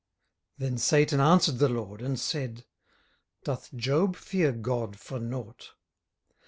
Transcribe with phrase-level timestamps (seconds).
[0.59, 2.65] 18:001:009 Then Satan answered the LORD, and said,
[3.43, 5.73] Doth Job fear God for nought?